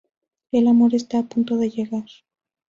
El 0.51 0.67
amor 0.67 0.95
está 0.95 1.19
a 1.19 1.27
punto 1.27 1.57
de 1.57 1.69
llegar. 1.69 2.07